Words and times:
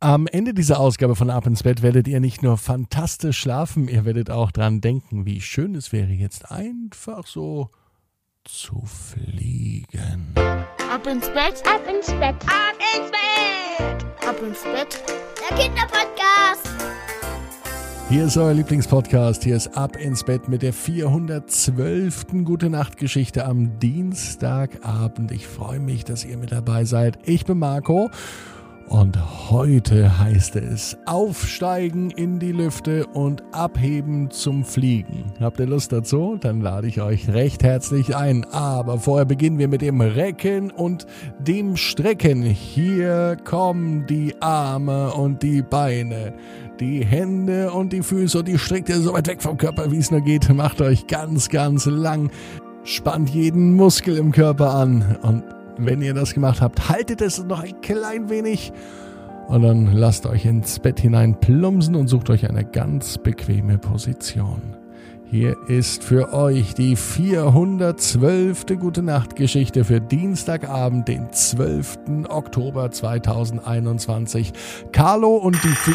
Am 0.00 0.28
Ende 0.28 0.54
dieser 0.54 0.78
Ausgabe 0.78 1.16
von 1.16 1.28
Ab 1.28 1.44
ins 1.48 1.64
Bett 1.64 1.82
werdet 1.82 2.06
ihr 2.06 2.20
nicht 2.20 2.40
nur 2.40 2.56
fantastisch 2.56 3.36
schlafen, 3.36 3.88
ihr 3.88 4.04
werdet 4.04 4.30
auch 4.30 4.52
dran 4.52 4.80
denken, 4.80 5.26
wie 5.26 5.40
schön 5.40 5.74
es 5.74 5.90
wäre, 5.90 6.12
jetzt 6.12 6.52
einfach 6.52 7.26
so 7.26 7.70
zu 8.44 8.84
fliegen. 8.86 10.34
Ab 10.36 11.04
ins 11.04 11.26
Bett, 11.30 11.64
ab 11.66 11.82
ins 11.92 12.06
Bett, 12.12 12.36
ab 12.46 12.76
ins 12.94 13.10
Bett, 13.10 14.06
ab 14.24 14.36
ins 14.40 14.62
Bett. 14.62 15.02
Der 15.50 15.56
Kinderpodcast. 15.56 16.68
Hier 18.08 18.26
ist 18.26 18.36
euer 18.36 18.54
Lieblingspodcast. 18.54 19.42
Hier 19.42 19.56
ist 19.56 19.76
Ab 19.76 19.96
ins 19.96 20.22
Bett 20.24 20.48
mit 20.48 20.62
der 20.62 20.72
412. 20.72 22.26
Gute 22.44 22.70
Nacht 22.70 22.96
Geschichte 22.98 23.44
am 23.44 23.80
Dienstagabend. 23.80 25.32
Ich 25.32 25.46
freue 25.46 25.80
mich, 25.80 26.04
dass 26.04 26.24
ihr 26.24 26.38
mit 26.38 26.52
dabei 26.52 26.84
seid. 26.84 27.18
Ich 27.24 27.44
bin 27.44 27.58
Marco 27.58 28.10
und 28.88 29.50
heute 29.50 30.18
heißt 30.18 30.56
es 30.56 30.96
aufsteigen 31.06 32.10
in 32.10 32.38
die 32.38 32.52
Lüfte 32.52 33.06
und 33.06 33.42
abheben 33.52 34.30
zum 34.30 34.64
Fliegen. 34.64 35.24
Habt 35.40 35.60
ihr 35.60 35.66
Lust 35.66 35.92
dazu? 35.92 36.36
Dann 36.40 36.60
lade 36.60 36.86
ich 36.86 37.00
euch 37.00 37.28
recht 37.28 37.62
herzlich 37.62 38.16
ein. 38.16 38.44
Aber 38.46 38.98
vorher 38.98 39.26
beginnen 39.26 39.58
wir 39.58 39.68
mit 39.68 39.82
dem 39.82 40.00
Recken 40.00 40.70
und 40.70 41.06
dem 41.38 41.76
Strecken. 41.76 42.42
Hier 42.42 43.36
kommen 43.44 44.06
die 44.06 44.34
Arme 44.40 45.12
und 45.12 45.42
die 45.42 45.62
Beine. 45.62 46.34
Die 46.80 47.04
Hände 47.04 47.72
und 47.72 47.92
die 47.92 48.02
Füße 48.02 48.38
und 48.38 48.48
die 48.48 48.58
streckt 48.58 48.88
ihr 48.88 49.00
so 49.00 49.12
weit 49.12 49.26
weg 49.26 49.42
vom 49.42 49.56
Körper, 49.58 49.90
wie 49.90 49.98
es 49.98 50.10
nur 50.10 50.20
geht. 50.20 50.48
Macht 50.54 50.80
euch 50.80 51.06
ganz, 51.06 51.48
ganz 51.48 51.86
lang. 51.86 52.30
Spannt 52.84 53.30
jeden 53.30 53.74
Muskel 53.74 54.16
im 54.16 54.32
Körper 54.32 54.74
an 54.74 55.18
und 55.22 55.44
wenn 55.78 56.02
ihr 56.02 56.14
das 56.14 56.34
gemacht 56.34 56.60
habt, 56.60 56.88
haltet 56.88 57.20
es 57.20 57.42
noch 57.42 57.60
ein 57.60 57.80
klein 57.80 58.28
wenig 58.28 58.72
und 59.48 59.62
dann 59.62 59.92
lasst 59.92 60.26
euch 60.26 60.44
ins 60.44 60.78
Bett 60.78 61.00
hinein 61.00 61.40
plumpsen 61.40 61.94
und 61.94 62.08
sucht 62.08 62.28
euch 62.28 62.48
eine 62.48 62.64
ganz 62.64 63.16
bequeme 63.16 63.78
Position. 63.78 64.76
Hier 65.30 65.56
ist 65.68 66.04
für 66.04 66.32
euch 66.32 66.74
die 66.74 66.96
412. 66.96 68.66
Gute 68.78 69.02
Nacht 69.02 69.36
Geschichte 69.36 69.84
für 69.84 70.00
Dienstagabend, 70.00 71.08
den 71.08 71.32
12. 71.32 71.98
Oktober 72.28 72.90
2021. 72.90 74.52
Carlo 74.92 75.36
und 75.36 75.62
die... 75.62 75.68
Fl 75.68 75.94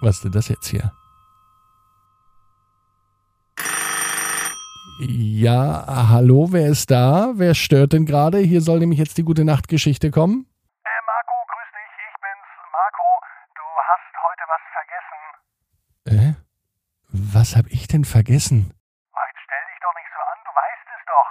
Was 0.00 0.16
ist 0.16 0.24
denn 0.24 0.32
das 0.32 0.48
jetzt 0.48 0.68
hier? 0.68 0.92
Ja, 5.02 5.82
hallo, 6.14 6.54
wer 6.54 6.70
ist 6.70 6.86
da? 6.86 7.34
Wer 7.34 7.58
stört 7.58 7.90
denn 7.90 8.06
gerade? 8.06 8.38
Hier 8.38 8.62
soll 8.62 8.78
nämlich 8.78 9.02
jetzt 9.02 9.18
die 9.18 9.26
gute 9.26 9.42
Nachtgeschichte 9.42 10.14
kommen. 10.14 10.46
Äh, 10.86 11.02
Marco, 11.02 11.34
grüß 11.42 11.70
dich, 11.74 11.90
ich 12.06 12.16
bin's, 12.22 12.50
Marco. 12.70 13.10
Du 13.58 13.66
hast 13.82 14.14
heute 14.22 14.44
was 14.46 14.62
vergessen. 14.70 15.20
Äh? 16.06 16.32
Was 17.34 17.58
hab 17.58 17.66
ich 17.66 17.90
denn 17.90 18.06
vergessen? 18.06 18.70
Jetzt 18.70 19.42
stell 19.42 19.64
dich 19.74 19.80
doch 19.82 19.90
nicht 19.98 20.06
so 20.14 20.22
an, 20.22 20.38
du 20.46 20.54
weißt 20.54 20.86
es 20.94 21.02
doch. 21.10 21.30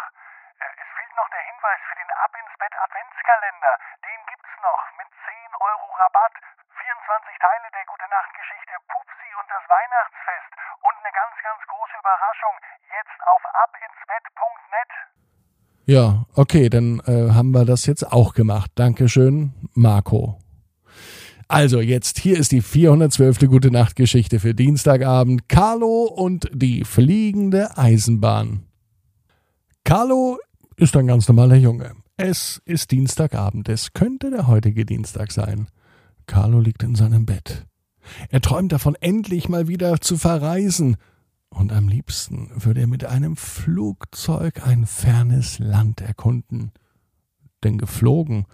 Äh, 0.59 0.67
es 0.75 0.89
fehlt 0.91 1.15
noch 1.15 1.31
der 1.31 1.43
Hinweis 1.47 1.79
für 1.87 1.95
den 1.95 2.11
Ab 2.11 2.33
ins 2.35 2.55
Bett 2.59 2.75
Adventskalender. 2.75 3.73
Den 4.03 4.19
gibt's 4.27 4.55
noch 4.59 4.83
mit 4.99 5.07
10 5.15 5.31
Euro 5.47 5.87
Rabatt. 5.95 6.35
24 6.75 7.39
Teile 7.39 7.67
der 7.71 7.87
Gute 7.87 8.07
Nacht 8.11 8.35
Geschichte 8.35 8.75
Pupsi 8.91 9.31
und 9.39 9.47
das 9.47 9.63
Weihnachtsfest. 9.63 10.51
Und 10.83 10.97
eine 11.11 11.19
ganz, 11.19 11.35
ganz 11.43 11.61
große 11.67 11.95
Überraschung. 11.99 12.55
Jetzt 12.87 13.19
auf 13.27 13.41
abinsbett.net. 13.63 14.91
Ja, 15.85 16.25
okay, 16.35 16.69
dann 16.69 16.99
äh, 17.05 17.33
haben 17.33 17.51
wir 17.51 17.65
das 17.65 17.85
jetzt 17.85 18.11
auch 18.11 18.33
gemacht. 18.33 18.71
Dankeschön, 18.75 19.53
Marco. 19.73 20.37
Also 21.47 21.81
jetzt 21.81 22.19
hier 22.19 22.37
ist 22.37 22.53
die 22.53 22.61
412. 22.61 23.39
Gute 23.49 23.71
Nacht 23.71 23.95
Geschichte 23.95 24.39
für 24.39 24.53
Dienstagabend. 24.53 25.49
Carlo 25.49 26.03
und 26.03 26.49
die 26.53 26.85
fliegende 26.85 27.77
Eisenbahn. 27.77 28.67
Carlo 29.83 30.39
ist 30.77 30.95
ein 30.95 31.07
ganz 31.07 31.27
normaler 31.27 31.55
Junge. 31.55 31.93
Es 32.15 32.61
ist 32.65 32.91
Dienstagabend. 32.91 33.67
Es 33.67 33.93
könnte 33.93 34.29
der 34.29 34.47
heutige 34.47 34.85
Dienstag 34.85 35.31
sein. 35.31 35.67
Carlo 36.25 36.59
liegt 36.59 36.83
in 36.83 36.95
seinem 36.95 37.25
Bett. 37.25 37.65
Er 38.29 38.41
träumt 38.41 38.71
davon, 38.71 38.95
endlich 38.95 39.49
mal 39.49 39.67
wieder 39.67 40.01
zu 40.01 40.17
verreisen. 40.17 40.97
Und 41.49 41.71
am 41.73 41.87
liebsten 41.87 42.49
würde 42.55 42.81
er 42.81 42.87
mit 42.87 43.05
einem 43.05 43.35
Flugzeug 43.35 44.65
ein 44.65 44.85
fernes 44.85 45.59
Land 45.59 46.01
erkunden. 46.01 46.71
Denn 47.63 47.77
geflogen 47.77 48.45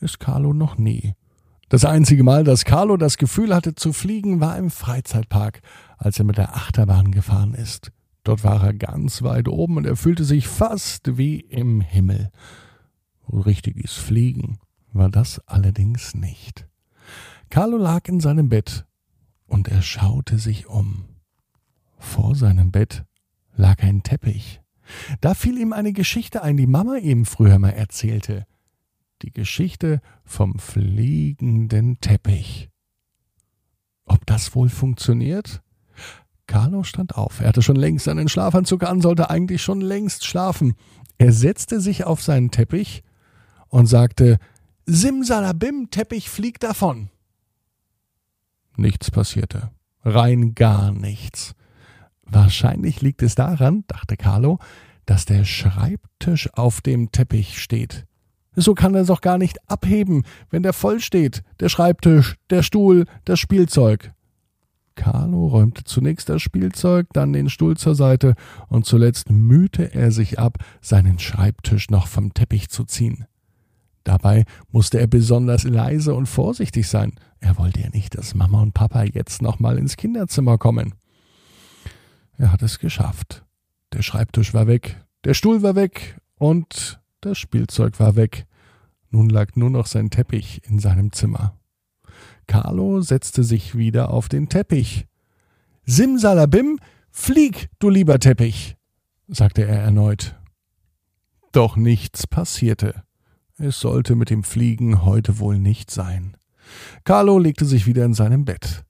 ist 0.00 0.20
Carlo 0.20 0.52
noch 0.52 0.76
nie. 0.76 1.14
Das 1.68 1.84
einzige 1.84 2.22
Mal, 2.22 2.44
dass 2.44 2.64
Carlo 2.64 2.96
das 2.96 3.16
Gefühl 3.16 3.54
hatte 3.54 3.74
zu 3.74 3.92
fliegen, 3.92 4.40
war 4.40 4.58
im 4.58 4.70
Freizeitpark, 4.70 5.60
als 5.96 6.18
er 6.18 6.24
mit 6.24 6.36
der 6.36 6.54
Achterbahn 6.54 7.10
gefahren 7.10 7.54
ist. 7.54 7.90
Dort 8.22 8.44
war 8.44 8.62
er 8.62 8.74
ganz 8.74 9.22
weit 9.22 9.48
oben 9.48 9.78
und 9.78 9.86
er 9.86 9.96
fühlte 9.96 10.24
sich 10.24 10.46
fast 10.46 11.18
wie 11.18 11.40
im 11.40 11.80
Himmel. 11.80 12.30
Richtiges 13.28 13.94
Fliegen 13.94 14.58
war 14.92 15.10
das 15.10 15.40
allerdings 15.46 16.14
nicht. 16.14 16.66
Carlo 17.54 17.76
lag 17.76 18.08
in 18.08 18.18
seinem 18.18 18.48
Bett 18.48 18.84
und 19.46 19.68
er 19.68 19.80
schaute 19.80 20.38
sich 20.38 20.66
um. 20.66 21.04
Vor 21.98 22.34
seinem 22.34 22.72
Bett 22.72 23.04
lag 23.54 23.80
ein 23.80 24.02
Teppich. 24.02 24.60
Da 25.20 25.34
fiel 25.34 25.58
ihm 25.58 25.72
eine 25.72 25.92
Geschichte 25.92 26.42
ein, 26.42 26.56
die 26.56 26.66
Mama 26.66 26.96
ihm 26.96 27.24
früher 27.24 27.60
mal 27.60 27.70
erzählte. 27.70 28.44
Die 29.22 29.30
Geschichte 29.30 30.00
vom 30.24 30.58
fliegenden 30.58 32.00
Teppich. 32.00 32.70
Ob 34.04 34.26
das 34.26 34.56
wohl 34.56 34.68
funktioniert? 34.68 35.62
Carlo 36.48 36.82
stand 36.82 37.14
auf. 37.14 37.38
Er 37.38 37.46
hatte 37.46 37.62
schon 37.62 37.76
längst 37.76 38.06
seinen 38.06 38.28
Schlafanzug 38.28 38.82
an, 38.82 39.00
sollte 39.00 39.30
eigentlich 39.30 39.62
schon 39.62 39.80
längst 39.80 40.26
schlafen. 40.26 40.74
Er 41.18 41.30
setzte 41.30 41.80
sich 41.80 42.02
auf 42.02 42.20
seinen 42.20 42.50
Teppich 42.50 43.04
und 43.68 43.86
sagte 43.86 44.40
Simsalabim, 44.86 45.86
Teppich 45.92 46.28
fliegt 46.28 46.64
davon. 46.64 47.10
Nichts 48.76 49.10
passierte. 49.10 49.70
Rein 50.04 50.54
gar 50.54 50.92
nichts. 50.92 51.54
Wahrscheinlich 52.22 53.00
liegt 53.00 53.22
es 53.22 53.34
daran, 53.34 53.84
dachte 53.86 54.16
Carlo, 54.16 54.58
dass 55.06 55.24
der 55.24 55.44
Schreibtisch 55.44 56.48
auf 56.54 56.80
dem 56.80 57.12
Teppich 57.12 57.60
steht. 57.60 58.06
So 58.56 58.74
kann 58.74 58.94
er 58.94 59.02
es 59.02 59.08
doch 59.08 59.20
gar 59.20 59.38
nicht 59.38 59.58
abheben, 59.68 60.24
wenn 60.50 60.62
der 60.62 60.72
voll 60.72 61.00
steht. 61.00 61.42
Der 61.60 61.68
Schreibtisch, 61.68 62.36
der 62.50 62.62
Stuhl, 62.62 63.06
das 63.24 63.40
Spielzeug. 63.40 64.12
Carlo 64.94 65.48
räumte 65.48 65.82
zunächst 65.84 66.28
das 66.28 66.40
Spielzeug, 66.40 67.08
dann 67.12 67.32
den 67.32 67.50
Stuhl 67.50 67.76
zur 67.76 67.96
Seite 67.96 68.34
und 68.68 68.86
zuletzt 68.86 69.28
mühte 69.28 69.92
er 69.92 70.12
sich 70.12 70.38
ab, 70.38 70.58
seinen 70.80 71.18
Schreibtisch 71.18 71.90
noch 71.90 72.06
vom 72.06 72.32
Teppich 72.32 72.68
zu 72.68 72.84
ziehen. 72.84 73.26
Dabei 74.04 74.44
musste 74.70 75.00
er 75.00 75.06
besonders 75.06 75.64
leise 75.64 76.14
und 76.14 76.26
vorsichtig 76.26 76.88
sein. 76.88 77.14
Er 77.40 77.56
wollte 77.58 77.80
ja 77.80 77.88
nicht, 77.88 78.16
dass 78.16 78.34
Mama 78.34 78.60
und 78.60 78.74
Papa 78.74 79.04
jetzt 79.04 79.40
nochmal 79.40 79.78
ins 79.78 79.96
Kinderzimmer 79.96 80.58
kommen. 80.58 80.94
Er 82.36 82.52
hat 82.52 82.62
es 82.62 82.78
geschafft. 82.78 83.44
Der 83.92 84.02
Schreibtisch 84.02 84.52
war 84.54 84.66
weg, 84.66 85.02
der 85.24 85.34
Stuhl 85.34 85.62
war 85.62 85.74
weg 85.74 86.18
und 86.36 87.00
das 87.20 87.38
Spielzeug 87.38 87.98
war 87.98 88.16
weg. 88.16 88.46
Nun 89.10 89.28
lag 89.30 89.56
nur 89.56 89.70
noch 89.70 89.86
sein 89.86 90.10
Teppich 90.10 90.60
in 90.64 90.78
seinem 90.78 91.12
Zimmer. 91.12 91.56
Carlo 92.46 93.00
setzte 93.00 93.44
sich 93.44 93.76
wieder 93.76 94.10
auf 94.10 94.28
den 94.28 94.48
Teppich. 94.48 95.06
Simsalabim, 95.86 96.78
flieg, 97.10 97.70
du 97.78 97.88
lieber 97.88 98.18
Teppich, 98.18 98.76
sagte 99.28 99.62
er 99.62 99.78
erneut. 99.78 100.38
Doch 101.52 101.76
nichts 101.76 102.26
passierte. 102.26 103.04
Es 103.56 103.78
sollte 103.78 104.16
mit 104.16 104.30
dem 104.30 104.42
Fliegen 104.42 105.04
heute 105.04 105.38
wohl 105.38 105.58
nicht 105.58 105.90
sein. 105.90 106.36
Carlo 107.04 107.38
legte 107.38 107.64
sich 107.64 107.86
wieder 107.86 108.04
in 108.04 108.14
seinem 108.14 108.44
Bett. 108.44 108.84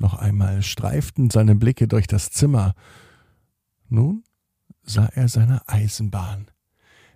Noch 0.00 0.14
einmal 0.14 0.62
streiften 0.62 1.30
seine 1.30 1.54
Blicke 1.54 1.86
durch 1.86 2.06
das 2.06 2.30
Zimmer. 2.30 2.74
Nun 3.88 4.24
sah 4.82 5.06
er 5.06 5.28
seine 5.28 5.68
Eisenbahn. 5.68 6.50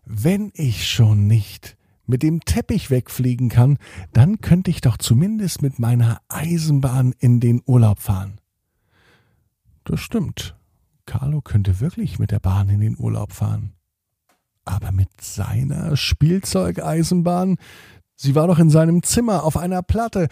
Wenn 0.04 0.52
ich 0.54 0.88
schon 0.88 1.26
nicht 1.26 1.76
mit 2.06 2.22
dem 2.22 2.40
Teppich 2.40 2.90
wegfliegen 2.90 3.48
kann, 3.48 3.78
dann 4.12 4.40
könnte 4.40 4.70
ich 4.70 4.80
doch 4.80 4.98
zumindest 4.98 5.62
mit 5.62 5.78
meiner 5.78 6.20
Eisenbahn 6.28 7.14
in 7.18 7.40
den 7.40 7.62
Urlaub 7.64 8.00
fahren. 8.00 8.40
Das 9.84 10.00
stimmt. 10.00 10.56
Carlo 11.06 11.40
könnte 11.40 11.80
wirklich 11.80 12.18
mit 12.18 12.30
der 12.30 12.40
Bahn 12.40 12.68
in 12.68 12.80
den 12.80 12.98
Urlaub 12.98 13.32
fahren. 13.32 13.72
Aber 14.64 14.92
mit 14.92 15.20
seiner 15.20 15.96
Spielzeugeisenbahn, 15.96 17.56
sie 18.16 18.34
war 18.34 18.46
doch 18.46 18.58
in 18.58 18.70
seinem 18.70 19.02
Zimmer 19.02 19.44
auf 19.44 19.56
einer 19.56 19.82
Platte, 19.82 20.28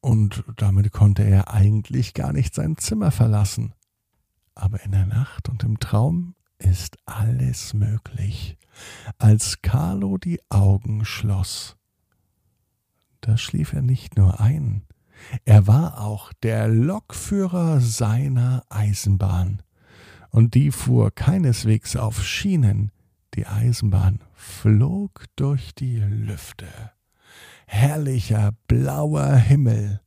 und 0.00 0.44
damit 0.56 0.92
konnte 0.92 1.22
er 1.22 1.52
eigentlich 1.52 2.14
gar 2.14 2.32
nicht 2.32 2.54
sein 2.54 2.76
Zimmer 2.78 3.10
verlassen. 3.10 3.74
Aber 4.54 4.82
in 4.82 4.92
der 4.92 5.06
Nacht 5.06 5.48
und 5.48 5.62
im 5.62 5.78
Traum 5.78 6.34
ist 6.58 6.96
alles 7.04 7.74
möglich. 7.74 8.56
Als 9.18 9.60
Carlo 9.62 10.16
die 10.16 10.40
Augen 10.48 11.04
schloss, 11.04 11.76
da 13.20 13.36
schlief 13.36 13.74
er 13.74 13.82
nicht 13.82 14.16
nur 14.16 14.40
ein, 14.40 14.86
er 15.44 15.66
war 15.66 16.00
auch 16.00 16.32
der 16.42 16.68
Lokführer 16.68 17.80
seiner 17.80 18.64
Eisenbahn. 18.70 19.62
Und 20.30 20.54
die 20.54 20.70
fuhr 20.70 21.10
keineswegs 21.10 21.96
auf 21.96 22.24
Schienen, 22.24 22.90
die 23.34 23.46
Eisenbahn 23.46 24.20
flog 24.34 25.24
durch 25.36 25.74
die 25.74 25.98
Lüfte. 25.98 26.66
Herrlicher 27.66 28.52
blauer 28.66 29.34
Himmel. 29.34 30.00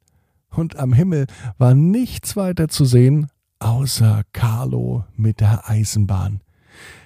Und 0.50 0.76
am 0.76 0.94
Himmel 0.94 1.28
war 1.58 1.74
nichts 1.74 2.36
weiter 2.36 2.68
zu 2.68 2.86
sehen, 2.86 3.28
außer 3.60 4.24
Carlo 4.34 5.06
mit 5.16 5.40
der 5.40 5.70
Eisenbahn. 5.70 6.42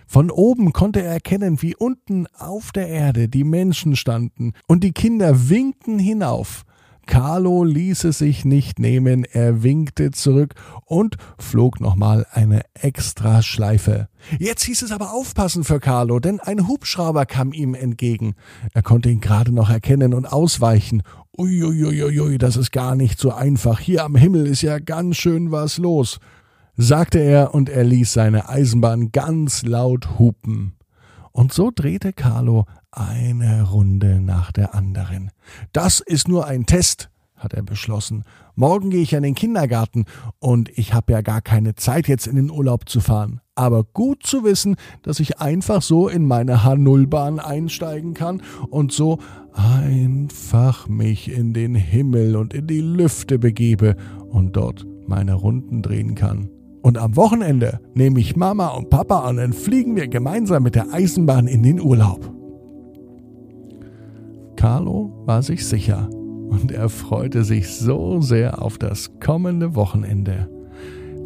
Von 0.08 0.31
oben 0.31 0.74
konnte 0.74 1.02
er 1.02 1.12
erkennen, 1.12 1.62
wie 1.62 1.75
unten 1.75 2.28
auf 2.38 2.72
der 2.72 2.88
Erde 2.88 3.28
die 3.30 3.44
Menschen 3.44 3.96
standen, 3.96 4.54
und 4.68 4.84
die 4.84 4.94
Kinder 4.94 5.50
winkten 5.50 6.00
hinauf. 6.00 6.63
Carlo 7.07 7.63
ließ 7.63 8.04
es 8.04 8.19
sich 8.19 8.45
nicht 8.45 8.77
nehmen, 8.77 9.24
er 9.24 9.63
winkte 9.63 10.12
zurück 10.12 10.54
und 10.86 11.15
flog 11.39 11.81
nochmal 11.81 12.27
eine 12.31 12.62
extra 12.74 13.42
Schleife. 13.42 14.09
Jetzt 14.38 14.63
hieß 14.63 14.83
es 14.83 14.92
aber 14.92 15.13
aufpassen 15.13 15.63
für 15.63 15.80
Carlo, 15.80 16.19
denn 16.19 16.39
ein 16.39 16.68
Hubschrauber 16.68 17.25
kam 17.25 17.54
ihm 17.54 17.74
entgegen. 17.74 18.36
Er 18.74 18.83
konnte 18.83 19.09
ihn 19.09 19.21
gerade 19.21 19.51
noch 19.51 19.69
erkennen 19.69 20.13
und 20.13 20.25
ausweichen. 20.25 21.01
Uiuiuiui, 21.38 22.38
das 22.38 22.57
ist 22.57 22.71
gar 22.71 22.95
nicht 22.95 23.19
so 23.19 23.31
einfach. 23.31 23.80
Hier 23.80 24.03
am 24.03 24.15
Himmel 24.15 24.45
ist 24.45 24.62
ja 24.62 24.77
ganz 24.80 25.18
schön 25.18 25.51
was 25.51 25.77
los, 25.77 26.19
sagte 26.75 27.19
er, 27.19 27.56
und 27.56 27.69
er 27.69 27.83
ließ 27.83 28.13
seine 28.13 28.50
Eisenbahn 28.50 29.12
ganz 29.12 29.63
laut 29.63 30.19
hupen. 30.19 30.74
Und 31.31 31.53
so 31.53 31.71
drehte 31.74 32.13
Carlo 32.13 32.65
eine 32.98 33.70
Runde 33.70 34.20
nach 34.20 34.52
der 34.52 34.74
anderen. 34.74 35.32
Das 35.72 36.00
ist 36.00 36.28
nur 36.28 36.48
ein 36.48 36.66
Test, 36.66 37.10
hat 37.36 37.54
er 37.54 37.64
beschlossen. 37.64 38.24
Morgen 38.56 38.90
gehe 38.90 39.02
ich 39.02 39.16
an 39.16 39.24
den 39.24 39.36
Kindergarten 39.36 40.06
und 40.40 40.70
ich 40.78 40.94
habe 40.94 41.14
ja 41.14 41.22
gar 41.22 41.42
keine 41.42 41.76
Zeit, 41.76 42.08
jetzt 42.08 42.26
in 42.26 42.36
den 42.36 42.50
Urlaub 42.50 42.90
zu 42.90 43.00
fahren. 43.00 43.40
Aber 43.54 43.84
gut 43.84 44.24
zu 44.24 44.44
wissen, 44.44 44.76
dass 45.04 45.20
ich 45.20 45.40
einfach 45.40 45.82
so 45.82 46.08
in 46.08 46.26
meine 46.26 46.64
H0-Bahn 46.64 47.40
einsteigen 47.40 48.14
kann 48.14 48.42
und 48.70 48.92
so 48.92 49.20
einfach 49.54 50.88
mich 50.88 51.32
in 51.32 51.54
den 51.54 51.76
Himmel 51.76 52.36
und 52.36 52.54
in 52.54 52.68
die 52.68 52.82
Lüfte 52.82 53.40
begebe 53.40 53.96
und 54.30 54.56
dort 54.56 54.86
meine 55.08 55.36
Runden 55.36 55.82
drehen 55.82 56.16
kann. 56.16 56.50
Und 56.82 56.98
am 56.98 57.16
Wochenende 57.16 57.80
nehme 57.94 58.20
ich 58.20 58.36
Mama 58.36 58.70
und 58.70 58.90
Papa 58.90 59.28
und 59.28 59.38
dann 59.38 59.54
fliegen 59.54 59.96
wir 59.96 60.08
gemeinsam 60.08 60.64
mit 60.64 60.76
der 60.76 60.94
Eisenbahn 60.94 61.48
in 61.48 61.64
den 61.64 61.82
Urlaub. 61.82 62.37
Carlo 64.57 65.12
war 65.25 65.44
sich 65.44 65.65
sicher 65.65 66.09
und 66.50 66.71
er 66.71 66.89
freute 66.89 67.44
sich 67.44 67.69
so 67.69 68.21
sehr 68.21 68.62
auf 68.62 68.77
das 68.77 69.19
kommende 69.19 69.75
Wochenende. 69.75 70.50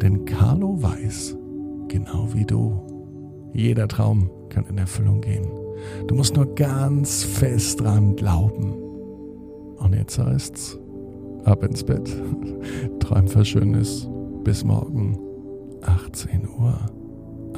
Denn 0.00 0.26
Carlo 0.26 0.82
weiß, 0.82 1.36
genau 1.88 2.28
wie 2.34 2.44
du, 2.44 3.50
jeder 3.54 3.88
Traum 3.88 4.30
kann 4.50 4.66
in 4.66 4.78
Erfüllung 4.78 5.22
gehen. 5.22 5.46
Du 6.06 6.14
musst 6.14 6.36
nur 6.36 6.54
ganz 6.54 7.24
fest 7.24 7.80
dran 7.80 8.16
glauben. 8.16 8.74
Und 9.78 9.94
jetzt 9.94 10.18
heißt's, 10.18 10.78
ab 11.44 11.64
ins 11.64 11.82
Bett, 11.82 12.14
träum 13.00 13.34
was 13.34 13.48
Schönes, 13.48 14.08
bis 14.44 14.62
morgen, 14.62 15.18
18 15.82 16.48
Uhr, 16.48 16.78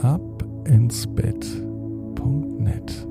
ab 0.02 0.44
ins 0.66 1.06
Bett.net. 1.06 3.06